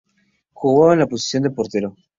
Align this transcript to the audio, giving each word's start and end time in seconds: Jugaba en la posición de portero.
Jugaba 0.55 0.93
en 0.93 0.99
la 1.01 1.05
posición 1.05 1.43
de 1.43 1.51
portero. 1.51 1.95